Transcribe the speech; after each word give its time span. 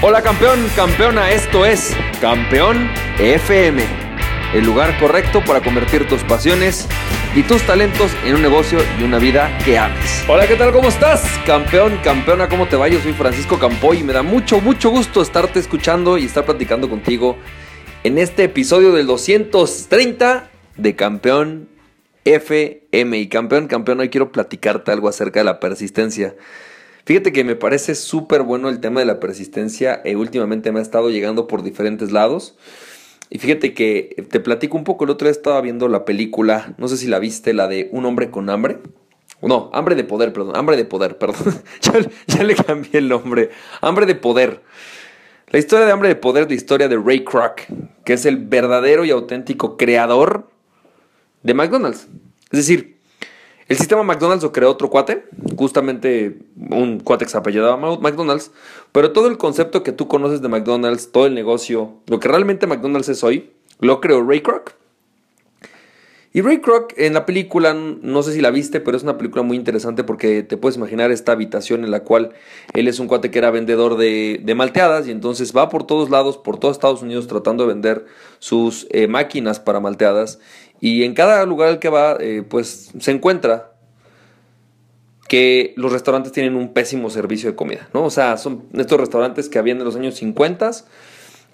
Hola 0.00 0.22
campeón, 0.22 0.64
campeona, 0.76 1.32
esto 1.32 1.66
es 1.66 1.92
Campeón 2.20 2.88
FM, 3.18 3.82
el 4.54 4.64
lugar 4.64 4.96
correcto 5.00 5.42
para 5.44 5.60
convertir 5.60 6.06
tus 6.06 6.22
pasiones 6.22 6.86
y 7.34 7.42
tus 7.42 7.62
talentos 7.62 8.12
en 8.24 8.36
un 8.36 8.42
negocio 8.42 8.78
y 9.00 9.02
una 9.02 9.18
vida 9.18 9.50
que 9.64 9.76
ames. 9.76 10.24
Hola, 10.28 10.46
¿qué 10.46 10.54
tal? 10.54 10.70
¿Cómo 10.70 10.88
estás? 10.88 11.28
Campeón, 11.44 11.98
campeona, 12.04 12.48
¿cómo 12.48 12.68
te 12.68 12.76
va? 12.76 12.86
Yo 12.86 13.00
soy 13.00 13.12
Francisco 13.12 13.58
Campoy 13.58 13.98
y 13.98 14.02
me 14.04 14.12
da 14.12 14.22
mucho, 14.22 14.60
mucho 14.60 14.90
gusto 14.90 15.20
estarte 15.20 15.58
escuchando 15.58 16.16
y 16.16 16.26
estar 16.26 16.46
platicando 16.46 16.88
contigo 16.88 17.36
en 18.04 18.18
este 18.18 18.44
episodio 18.44 18.92
del 18.92 19.08
230 19.08 20.48
de 20.76 20.94
Campeón 20.94 21.68
FM. 22.24 23.18
Y 23.18 23.26
campeón, 23.26 23.66
campeón, 23.66 23.98
hoy 23.98 24.10
quiero 24.10 24.30
platicarte 24.30 24.92
algo 24.92 25.08
acerca 25.08 25.40
de 25.40 25.44
la 25.44 25.58
persistencia. 25.58 26.36
Fíjate 27.08 27.32
que 27.32 27.42
me 27.42 27.56
parece 27.56 27.94
súper 27.94 28.42
bueno 28.42 28.68
el 28.68 28.80
tema 28.80 29.00
de 29.00 29.06
la 29.06 29.18
persistencia. 29.18 30.02
Eh, 30.04 30.14
últimamente 30.14 30.72
me 30.72 30.78
ha 30.78 30.82
estado 30.82 31.08
llegando 31.08 31.46
por 31.46 31.62
diferentes 31.62 32.12
lados. 32.12 32.54
Y 33.30 33.38
fíjate 33.38 33.72
que 33.72 34.26
te 34.30 34.40
platico 34.40 34.76
un 34.76 34.84
poco. 34.84 35.04
El 35.04 35.10
otro 35.12 35.24
día 35.24 35.32
estaba 35.32 35.58
viendo 35.62 35.88
la 35.88 36.04
película, 36.04 36.74
no 36.76 36.86
sé 36.86 36.98
si 36.98 37.06
la 37.06 37.18
viste, 37.18 37.54
la 37.54 37.66
de 37.66 37.88
Un 37.92 38.04
hombre 38.04 38.30
con 38.30 38.50
hambre. 38.50 38.80
No, 39.40 39.70
hambre 39.72 39.94
de 39.94 40.04
poder, 40.04 40.34
perdón. 40.34 40.54
Hambre 40.54 40.76
de 40.76 40.84
poder, 40.84 41.16
perdón. 41.16 41.62
ya, 42.26 42.44
le 42.44 42.54
cambié 42.54 42.98
el 42.98 43.08
nombre. 43.08 43.52
Hambre 43.80 44.04
de 44.04 44.14
poder. 44.14 44.60
La 45.48 45.58
historia 45.58 45.86
de 45.86 45.92
hambre 45.92 46.10
de 46.10 46.16
poder 46.16 46.46
de 46.46 46.56
historia 46.56 46.88
de 46.88 46.98
Ray 46.98 47.24
Kroc, 47.24 47.62
que 48.04 48.12
es 48.12 48.26
el 48.26 48.36
verdadero 48.36 49.06
y 49.06 49.10
auténtico 49.12 49.78
creador 49.78 50.50
de 51.42 51.54
McDonald's. 51.54 52.06
Es 52.50 52.58
decir, 52.58 52.97
el 53.68 53.76
sistema 53.76 54.02
McDonald's 54.02 54.42
lo 54.42 54.50
creó 54.50 54.70
otro 54.70 54.88
cuate, 54.88 55.24
justamente 55.56 56.38
un 56.70 57.00
cuate 57.00 57.26
que 57.26 57.30
se 57.30 57.36
apellidaba 57.36 57.76
McDonald's, 57.76 58.50
pero 58.92 59.12
todo 59.12 59.28
el 59.28 59.36
concepto 59.36 59.82
que 59.82 59.92
tú 59.92 60.08
conoces 60.08 60.40
de 60.40 60.48
McDonald's, 60.48 61.12
todo 61.12 61.26
el 61.26 61.34
negocio, 61.34 61.92
lo 62.06 62.18
que 62.18 62.28
realmente 62.28 62.66
McDonald's 62.66 63.10
es 63.10 63.22
hoy, 63.22 63.50
lo 63.78 64.00
creó 64.00 64.26
Ray 64.26 64.40
Kroc. 64.40 64.72
Y 66.32 66.42
Ray 66.42 66.60
Kroc 66.60 66.92
en 66.96 67.14
la 67.14 67.26
película, 67.26 67.74
no 67.74 68.22
sé 68.22 68.32
si 68.32 68.40
la 68.40 68.50
viste, 68.50 68.80
pero 68.80 68.96
es 68.96 69.02
una 69.02 69.18
película 69.18 69.42
muy 69.42 69.56
interesante 69.56 70.04
porque 70.04 70.42
te 70.42 70.56
puedes 70.56 70.76
imaginar 70.76 71.10
esta 71.10 71.32
habitación 71.32 71.84
en 71.84 71.90
la 71.90 72.04
cual 72.04 72.32
él 72.74 72.86
es 72.86 73.00
un 73.00 73.08
cuate 73.08 73.30
que 73.30 73.38
era 73.38 73.50
vendedor 73.50 73.96
de, 73.96 74.40
malteadas 74.54 75.08
y 75.08 75.10
entonces 75.10 75.56
va 75.56 75.68
por 75.68 75.86
todos 75.86 76.10
lados, 76.10 76.36
por 76.38 76.58
todo 76.58 76.70
Estados 76.70 77.02
Unidos 77.02 77.26
tratando 77.26 77.64
de 77.64 77.72
vender 77.72 78.06
sus 78.38 78.86
eh, 78.90 79.08
máquinas 79.08 79.58
para 79.58 79.80
malteadas 79.80 80.38
y 80.80 81.04
en 81.04 81.14
cada 81.14 81.44
lugar 81.44 81.68
al 81.68 81.78
que 81.78 81.88
va, 81.88 82.16
eh, 82.20 82.42
pues 82.48 82.92
se 82.98 83.10
encuentra 83.10 83.72
que 85.28 85.74
los 85.76 85.92
restaurantes 85.92 86.32
tienen 86.32 86.56
un 86.56 86.72
pésimo 86.72 87.10
servicio 87.10 87.50
de 87.50 87.56
comida, 87.56 87.88
¿no? 87.92 88.04
O 88.04 88.10
sea, 88.10 88.38
son 88.38 88.64
estos 88.74 88.98
restaurantes 88.98 89.48
que 89.48 89.58
habían 89.58 89.78
en 89.78 89.84
los 89.84 89.94
años 89.94 90.14
50, 90.14 90.70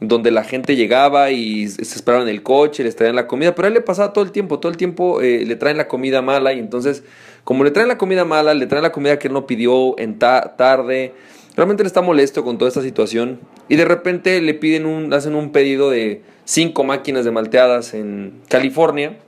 donde 0.00 0.30
la 0.30 0.44
gente 0.44 0.76
llegaba 0.76 1.30
y 1.30 1.68
se 1.68 1.82
esperaba 1.82 2.22
en 2.22 2.28
el 2.28 2.42
coche, 2.42 2.84
les 2.84 2.94
traían 2.94 3.16
la 3.16 3.26
comida, 3.26 3.54
pero 3.54 3.66
a 3.66 3.68
él 3.68 3.74
le 3.74 3.80
pasaba 3.80 4.12
todo 4.12 4.24
el 4.24 4.30
tiempo, 4.30 4.60
todo 4.60 4.70
el 4.70 4.76
tiempo 4.76 5.20
eh, 5.20 5.44
le 5.44 5.56
traen 5.56 5.76
la 5.76 5.88
comida 5.88 6.22
mala 6.22 6.52
y 6.52 6.60
entonces, 6.60 7.02
como 7.42 7.64
le 7.64 7.70
traen 7.70 7.88
la 7.88 7.98
comida 7.98 8.24
mala, 8.24 8.54
le 8.54 8.66
traen 8.66 8.82
la 8.82 8.92
comida 8.92 9.18
que 9.18 9.28
él 9.28 9.34
no 9.34 9.46
pidió 9.46 9.98
en 9.98 10.18
tarde, 10.18 11.12
realmente 11.56 11.82
le 11.82 11.88
está 11.88 12.00
molesto 12.00 12.44
con 12.44 12.58
toda 12.58 12.68
esta 12.68 12.82
situación 12.82 13.40
y 13.68 13.76
de 13.76 13.84
repente 13.84 14.40
le 14.40 14.54
piden 14.54 14.86
un, 14.86 15.12
hacen 15.12 15.34
un 15.34 15.50
pedido 15.50 15.90
de 15.90 16.22
cinco 16.44 16.84
máquinas 16.84 17.24
de 17.24 17.30
malteadas 17.30 17.94
en 17.94 18.40
California, 18.48 19.18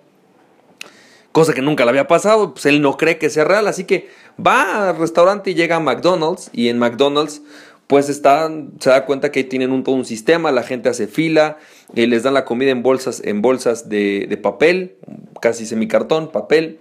cosa 1.33 1.53
que 1.53 1.63
nunca 1.63 1.85
le 1.85 1.91
había 1.91 2.07
pasado, 2.07 2.55
pues 2.55 2.67
él 2.67 2.81
no 2.81 2.97
cree 2.97 3.19
que 3.19 3.31
sea 3.31 3.45
real, 3.45 3.69
así 3.69 3.85
que 3.85 4.09
va 4.45 4.91
al 4.91 4.99
restaurante 4.99 5.51
y 5.51 5.55
llega 5.55 5.77
a 5.77 5.81
McDonald's 5.81 6.51
y 6.53 6.69
en 6.69 6.79
McDonald's 6.79 7.43
pues 7.87 8.07
se 8.07 8.21
da 8.21 9.07
cuenta 9.07 9.31
que 9.31 9.45
tienen 9.45 9.71
un, 9.71 9.85
todo 9.85 9.95
un 9.95 10.05
sistema, 10.05 10.51
la 10.51 10.65
gente 10.65 10.89
hace 10.89 11.07
fila, 11.07 11.59
eh, 11.95 12.07
les 12.09 12.25
dan 12.25 12.35
la 12.35 12.45
comida 12.45 12.71
en 12.71 12.83
bolsas, 12.83 13.23
en 13.25 13.43
bolsas 13.43 13.89
de, 13.89 14.27
de 14.29 14.37
papel, 14.37 14.97
casi 15.41 15.67
semicartón, 15.67 16.33
papel, 16.33 16.81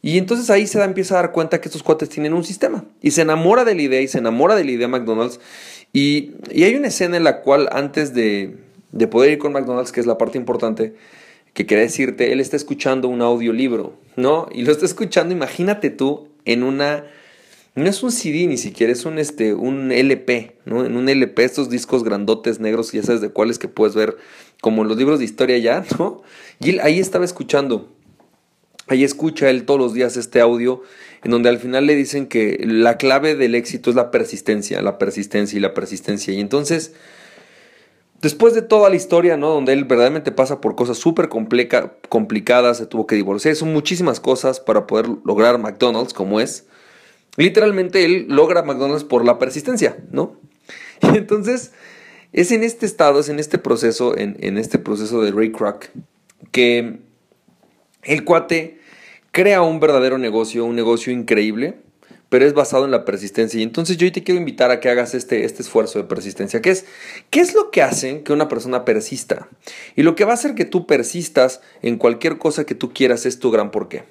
y 0.00 0.18
entonces 0.18 0.48
ahí 0.50 0.66
se 0.66 0.78
da, 0.78 0.84
empieza 0.84 1.14
a 1.14 1.22
dar 1.22 1.32
cuenta 1.32 1.60
que 1.60 1.68
estos 1.68 1.82
cuates 1.82 2.08
tienen 2.08 2.32
un 2.32 2.44
sistema. 2.44 2.84
Y 3.02 3.10
se 3.10 3.22
enamora 3.22 3.64
de 3.64 3.74
la 3.74 3.82
idea 3.82 4.00
y 4.00 4.08
se 4.08 4.18
enamora 4.18 4.54
de 4.54 4.64
la 4.64 4.70
idea 4.70 4.86
de 4.86 4.92
McDonald's. 4.92 5.40
Y, 5.92 6.34
y 6.52 6.64
hay 6.64 6.76
una 6.76 6.88
escena 6.88 7.16
en 7.16 7.24
la 7.24 7.40
cual 7.40 7.68
antes 7.72 8.14
de, 8.14 8.56
de 8.92 9.06
poder 9.06 9.32
ir 9.32 9.38
con 9.38 9.52
McDonald's, 9.52 9.92
que 9.92 10.00
es 10.00 10.06
la 10.06 10.18
parte 10.18 10.38
importante, 10.38 10.94
que 11.54 11.66
quería 11.66 11.84
decirte, 11.84 12.32
él 12.32 12.40
está 12.40 12.56
escuchando 12.56 13.08
un 13.08 13.22
audiolibro, 13.22 13.94
¿no? 14.16 14.48
Y 14.52 14.62
lo 14.62 14.72
está 14.72 14.86
escuchando, 14.86 15.34
imagínate 15.34 15.90
tú, 15.90 16.28
en 16.44 16.62
una... 16.62 17.04
No 17.74 17.88
es 17.88 18.02
un 18.02 18.10
CD 18.10 18.46
ni 18.48 18.56
siquiera, 18.56 18.92
es 18.92 19.04
un, 19.04 19.18
este, 19.18 19.54
un 19.54 19.92
LP, 19.92 20.56
¿no? 20.64 20.84
En 20.84 20.96
un 20.96 21.08
LP, 21.08 21.44
estos 21.44 21.70
discos 21.70 22.02
grandotes 22.02 22.58
negros, 22.58 22.90
ya 22.92 23.02
sabes 23.02 23.20
de 23.20 23.28
cuáles 23.28 23.58
que 23.58 23.68
puedes 23.68 23.94
ver, 23.94 24.16
como 24.60 24.82
los 24.82 24.96
libros 24.96 25.20
de 25.20 25.24
historia 25.24 25.58
ya, 25.58 25.84
¿no? 25.98 26.22
Y 26.60 26.70
él 26.70 26.80
ahí 26.82 26.98
estaba 26.98 27.24
escuchando, 27.24 27.88
ahí 28.88 29.04
escucha 29.04 29.48
él 29.50 29.64
todos 29.64 29.78
los 29.78 29.94
días 29.94 30.16
este 30.16 30.40
audio, 30.40 30.82
en 31.22 31.30
donde 31.30 31.48
al 31.48 31.58
final 31.58 31.86
le 31.86 31.94
dicen 31.94 32.26
que 32.26 32.58
la 32.64 32.96
clave 32.96 33.34
del 33.36 33.54
éxito 33.54 33.90
es 33.90 33.96
la 33.96 34.10
persistencia, 34.10 34.80
la 34.82 34.98
persistencia 34.98 35.56
y 35.56 35.60
la 35.60 35.74
persistencia. 35.74 36.32
Y 36.32 36.40
entonces 36.40 36.94
Después 38.20 38.52
de 38.52 38.62
toda 38.62 38.90
la 38.90 38.96
historia, 38.96 39.36
¿no? 39.36 39.50
Donde 39.50 39.72
él 39.72 39.84
verdaderamente 39.84 40.32
pasa 40.32 40.60
por 40.60 40.74
cosas 40.74 40.98
súper 40.98 41.28
complicadas, 41.28 42.78
se 42.78 42.86
tuvo 42.86 43.06
que 43.06 43.14
divorciar, 43.14 43.54
son 43.54 43.72
muchísimas 43.72 44.18
cosas 44.18 44.58
para 44.58 44.88
poder 44.88 45.08
lograr 45.24 45.58
McDonald's 45.58 46.12
como 46.12 46.40
es. 46.40 46.66
Literalmente 47.36 48.04
él 48.04 48.26
logra 48.28 48.62
McDonald's 48.62 49.04
por 49.04 49.24
la 49.24 49.38
persistencia, 49.38 49.96
¿no? 50.10 50.36
Y 51.14 51.16
entonces 51.16 51.70
es 52.32 52.50
en 52.50 52.64
este 52.64 52.86
estado, 52.86 53.20
es 53.20 53.28
en 53.28 53.38
este 53.38 53.58
proceso, 53.58 54.18
en, 54.18 54.36
en 54.40 54.58
este 54.58 54.80
proceso 54.80 55.22
de 55.22 55.30
Ray 55.30 55.52
Kroc, 55.52 55.86
que 56.50 56.98
el 58.02 58.24
cuate 58.24 58.80
crea 59.30 59.62
un 59.62 59.78
verdadero 59.78 60.18
negocio, 60.18 60.64
un 60.64 60.74
negocio 60.74 61.12
increíble, 61.12 61.76
pero 62.28 62.46
es 62.46 62.54
basado 62.54 62.84
en 62.84 62.90
la 62.90 63.04
persistencia. 63.04 63.60
Y 63.60 63.62
entonces 63.62 63.96
yo 63.96 64.10
te 64.12 64.22
quiero 64.22 64.38
invitar 64.38 64.70
a 64.70 64.80
que 64.80 64.88
hagas 64.88 65.14
este, 65.14 65.44
este 65.44 65.62
esfuerzo 65.62 65.98
de 65.98 66.04
persistencia. 66.04 66.60
¿Qué 66.60 66.70
es, 66.70 66.84
¿Qué 67.30 67.40
es 67.40 67.54
lo 67.54 67.70
que 67.70 67.82
hace 67.82 68.22
que 68.22 68.32
una 68.32 68.48
persona 68.48 68.84
persista? 68.84 69.48
Y 69.96 70.02
lo 70.02 70.14
que 70.14 70.24
va 70.24 70.32
a 70.32 70.34
hacer 70.34 70.54
que 70.54 70.64
tú 70.64 70.86
persistas 70.86 71.60
en 71.82 71.96
cualquier 71.96 72.38
cosa 72.38 72.64
que 72.64 72.74
tú 72.74 72.92
quieras 72.92 73.26
es 73.26 73.38
tu 73.38 73.50
gran 73.50 73.70
porqué. 73.70 74.04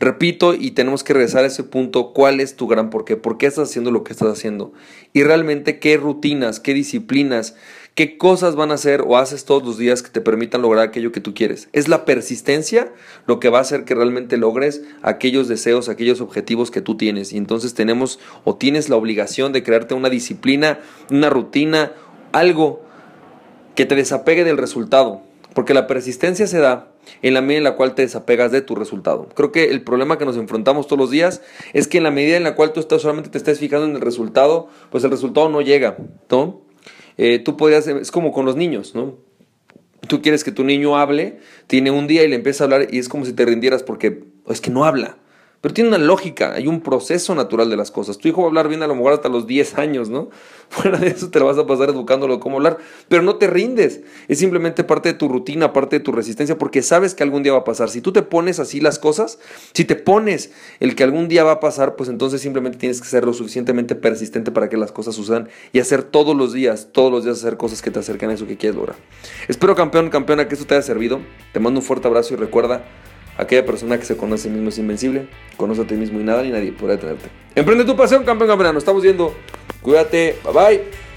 Repito, 0.00 0.54
y 0.54 0.70
tenemos 0.72 1.02
que 1.02 1.12
regresar 1.12 1.42
a 1.42 1.48
ese 1.48 1.64
punto, 1.64 2.12
¿cuál 2.12 2.38
es 2.38 2.54
tu 2.54 2.68
gran 2.68 2.88
porqué? 2.88 3.16
¿Por 3.16 3.36
qué 3.36 3.46
estás 3.46 3.68
haciendo 3.68 3.90
lo 3.90 4.04
que 4.04 4.12
estás 4.12 4.28
haciendo? 4.28 4.72
Y 5.12 5.24
realmente, 5.24 5.80
¿qué 5.80 5.96
rutinas, 5.96 6.60
qué 6.60 6.72
disciplinas, 6.72 7.56
¿Qué 7.98 8.16
cosas 8.16 8.54
van 8.54 8.70
a 8.70 8.74
hacer 8.74 9.02
o 9.04 9.16
haces 9.16 9.44
todos 9.44 9.64
los 9.64 9.76
días 9.76 10.04
que 10.04 10.10
te 10.10 10.20
permitan 10.20 10.62
lograr 10.62 10.84
aquello 10.84 11.10
que 11.10 11.20
tú 11.20 11.34
quieres? 11.34 11.68
Es 11.72 11.88
la 11.88 12.04
persistencia 12.04 12.92
lo 13.26 13.40
que 13.40 13.48
va 13.48 13.58
a 13.58 13.62
hacer 13.62 13.84
que 13.84 13.96
realmente 13.96 14.36
logres 14.36 14.82
aquellos 15.02 15.48
deseos, 15.48 15.88
aquellos 15.88 16.20
objetivos 16.20 16.70
que 16.70 16.80
tú 16.80 16.96
tienes. 16.96 17.32
Y 17.32 17.38
entonces 17.38 17.74
tenemos 17.74 18.20
o 18.44 18.54
tienes 18.54 18.88
la 18.88 18.94
obligación 18.94 19.52
de 19.52 19.64
crearte 19.64 19.94
una 19.94 20.10
disciplina, 20.10 20.78
una 21.10 21.28
rutina, 21.28 21.90
algo 22.30 22.84
que 23.74 23.84
te 23.84 23.96
desapegue 23.96 24.44
del 24.44 24.58
resultado. 24.58 25.22
Porque 25.52 25.74
la 25.74 25.88
persistencia 25.88 26.46
se 26.46 26.60
da 26.60 26.92
en 27.22 27.34
la 27.34 27.40
medida 27.40 27.58
en 27.58 27.64
la 27.64 27.74
cual 27.74 27.96
te 27.96 28.02
desapegas 28.02 28.52
de 28.52 28.62
tu 28.62 28.76
resultado. 28.76 29.28
Creo 29.34 29.50
que 29.50 29.72
el 29.72 29.82
problema 29.82 30.18
que 30.18 30.24
nos 30.24 30.36
enfrentamos 30.36 30.86
todos 30.86 31.00
los 31.00 31.10
días 31.10 31.42
es 31.72 31.88
que 31.88 31.98
en 31.98 32.04
la 32.04 32.12
medida 32.12 32.36
en 32.36 32.44
la 32.44 32.54
cual 32.54 32.72
tú 32.72 32.78
estás, 32.78 33.02
solamente 33.02 33.30
te 33.30 33.38
estás 33.38 33.58
fijando 33.58 33.86
en 33.86 33.96
el 33.96 34.02
resultado, 34.02 34.68
pues 34.90 35.02
el 35.02 35.10
resultado 35.10 35.48
no 35.48 35.62
llega, 35.62 35.96
¿no? 36.30 36.67
Eh, 37.18 37.40
tú 37.40 37.56
podrías, 37.56 37.86
es 37.86 38.10
como 38.10 38.32
con 38.32 38.46
los 38.46 38.56
niños, 38.56 38.94
¿no? 38.94 39.18
Tú 40.06 40.22
quieres 40.22 40.44
que 40.44 40.52
tu 40.52 40.64
niño 40.64 40.96
hable, 40.96 41.40
tiene 41.66 41.90
un 41.90 42.06
día 42.06 42.24
y 42.24 42.28
le 42.28 42.36
empieza 42.36 42.64
a 42.64 42.66
hablar 42.66 42.86
y 42.90 42.98
es 42.98 43.08
como 43.08 43.24
si 43.24 43.32
te 43.32 43.44
rindieras 43.44 43.82
porque 43.82 44.24
es 44.48 44.60
que 44.60 44.70
no 44.70 44.84
habla. 44.84 45.18
Pero 45.60 45.74
tiene 45.74 45.88
una 45.88 45.98
lógica, 45.98 46.54
hay 46.54 46.68
un 46.68 46.80
proceso 46.80 47.34
natural 47.34 47.68
de 47.68 47.76
las 47.76 47.90
cosas. 47.90 48.18
Tu 48.18 48.28
hijo 48.28 48.42
va 48.42 48.46
a 48.46 48.48
hablar 48.50 48.68
bien 48.68 48.84
a 48.84 48.86
lo 48.86 48.94
mejor 48.94 49.12
hasta 49.12 49.28
los 49.28 49.48
10 49.48 49.76
años, 49.78 50.08
¿no? 50.08 50.30
Fuera 50.68 50.98
de 50.98 51.08
eso 51.08 51.30
te 51.30 51.40
lo 51.40 51.46
vas 51.46 51.58
a 51.58 51.66
pasar 51.66 51.88
educándolo 51.88 52.38
cómo 52.38 52.58
hablar, 52.58 52.78
pero 53.08 53.22
no 53.22 53.36
te 53.36 53.48
rindes. 53.48 54.02
Es 54.28 54.38
simplemente 54.38 54.84
parte 54.84 55.08
de 55.08 55.18
tu 55.18 55.28
rutina, 55.28 55.72
parte 55.72 55.98
de 55.98 56.04
tu 56.04 56.12
resistencia, 56.12 56.58
porque 56.58 56.82
sabes 56.82 57.14
que 57.14 57.24
algún 57.24 57.42
día 57.42 57.52
va 57.52 57.60
a 57.60 57.64
pasar. 57.64 57.90
Si 57.90 58.00
tú 58.00 58.12
te 58.12 58.22
pones 58.22 58.60
así 58.60 58.80
las 58.80 59.00
cosas, 59.00 59.40
si 59.74 59.84
te 59.84 59.96
pones 59.96 60.52
el 60.78 60.94
que 60.94 61.02
algún 61.02 61.26
día 61.26 61.42
va 61.42 61.52
a 61.52 61.60
pasar, 61.60 61.96
pues 61.96 62.08
entonces 62.08 62.40
simplemente 62.40 62.78
tienes 62.78 63.00
que 63.00 63.08
ser 63.08 63.24
lo 63.24 63.32
suficientemente 63.32 63.96
persistente 63.96 64.52
para 64.52 64.68
que 64.68 64.76
las 64.76 64.92
cosas 64.92 65.16
sucedan 65.16 65.48
y 65.72 65.80
hacer 65.80 66.04
todos 66.04 66.36
los 66.36 66.52
días, 66.52 66.90
todos 66.92 67.10
los 67.10 67.24
días 67.24 67.38
hacer 67.38 67.56
cosas 67.56 67.82
que 67.82 67.90
te 67.90 67.98
acerquen 67.98 68.30
a 68.30 68.34
eso 68.34 68.46
que 68.46 68.56
quieres 68.56 68.76
lograr. 68.76 68.96
Espero, 69.48 69.74
campeón, 69.74 70.08
campeona, 70.10 70.46
que 70.46 70.54
esto 70.54 70.66
te 70.66 70.74
haya 70.74 70.82
servido. 70.82 71.20
Te 71.52 71.58
mando 71.58 71.80
un 71.80 71.84
fuerte 71.84 72.06
abrazo 72.06 72.34
y 72.34 72.36
recuerda 72.36 72.84
Aquella 73.38 73.64
persona 73.64 73.98
que 73.98 74.04
se 74.04 74.16
conoce 74.16 74.42
a 74.42 74.44
sí 74.44 74.50
mismo 74.50 74.68
es 74.68 74.78
invencible, 74.78 75.28
conoce 75.56 75.82
a 75.82 75.86
ti 75.86 75.94
mismo 75.94 76.20
y 76.20 76.24
nada 76.24 76.42
ni 76.42 76.50
nadie 76.50 76.72
podrá 76.72 76.96
detenerte. 76.96 77.28
Emprende 77.54 77.84
tu 77.84 77.96
pasión, 77.96 78.24
campeón 78.24 78.50
campeón. 78.50 78.74
Nos 78.74 78.82
estamos 78.82 79.00
viendo. 79.00 79.32
Cuídate. 79.80 80.36
Bye 80.44 80.52
bye. 80.52 81.07